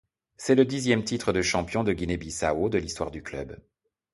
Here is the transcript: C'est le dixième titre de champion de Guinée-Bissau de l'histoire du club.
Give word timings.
C'est 0.35 0.55
le 0.55 0.65
dixième 0.65 1.03
titre 1.03 1.31
de 1.31 1.43
champion 1.43 1.83
de 1.83 1.93
Guinée-Bissau 1.93 2.69
de 2.69 2.79
l'histoire 2.79 3.11
du 3.11 3.21
club. 3.21 3.59